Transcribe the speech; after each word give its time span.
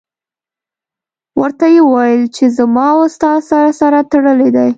ورته 1.41 1.65
یې 1.73 1.81
وویل 1.85 2.23
چې 2.35 2.43
زما 2.57 2.87
او 2.95 3.01
ستا 3.15 3.31
سر 3.49 3.65
سره 3.81 3.99
تړلی 4.11 4.49
دی. 4.55 4.69